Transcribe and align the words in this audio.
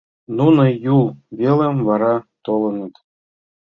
Нуно 0.37 0.63
Юл 0.95 1.03
велым 1.39 1.75
вара 1.87 2.13
толыныт. 2.45 2.93